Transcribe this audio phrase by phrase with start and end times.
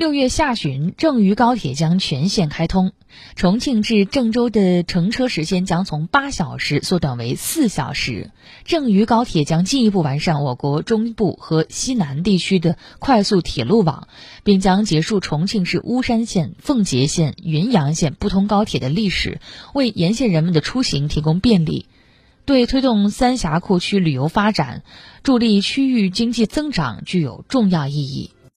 [0.00, 2.92] 六月下旬，郑渝高铁将全线开通，
[3.36, 8.30] 重庆至郑州的乘车时间将从八小时缩短为四小时。
[8.64, 14.08] 郑渝高铁将进一步完善我国中部和西南地区的快速铁路网，
[14.42, 19.38] 并将结束重庆市巫山线、奉节线、云阳线不通高铁的历史，
[19.74, 21.84] 为沿线人们的出行提供便利，
[22.46, 24.82] 对推动三峡库区旅游发展、
[25.22, 28.30] 助力区域经济增长具有重要意义。